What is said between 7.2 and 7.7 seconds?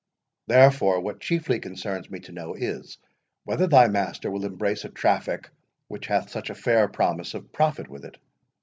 of